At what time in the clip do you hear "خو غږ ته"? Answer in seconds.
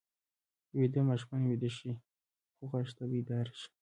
2.55-3.03